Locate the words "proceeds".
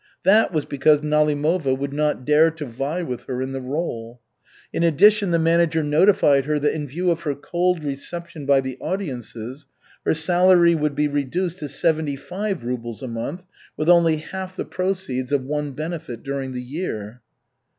14.65-15.31